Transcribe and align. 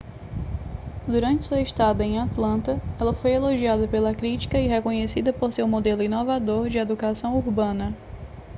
durante 1.07 1.43
sua 1.45 1.61
estada 1.61 2.03
em 2.03 2.17
atlanta 2.17 2.81
ela 2.99 3.13
foi 3.13 3.33
elogiada 3.33 3.87
pela 3.87 4.15
crítica 4.15 4.57
e 4.59 4.67
reconhecida 4.67 5.31
por 5.31 5.53
seu 5.53 5.67
modelo 5.67 6.01
inovador 6.01 6.67
de 6.69 6.79
educação 6.79 7.35
urbana 7.37 7.95